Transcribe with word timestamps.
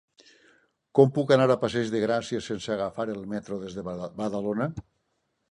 Com 0.99 1.11
puc 1.17 1.33
anar 1.35 1.45
a 1.55 1.57
Passeig 1.63 1.91
de 1.97 2.01
Gràcia 2.05 2.41
sense 2.47 2.73
agafar 2.77 3.07
el 3.17 3.21
metro 3.35 3.61
des 3.67 3.79
de 3.83 3.87
Badalona? 3.93 4.71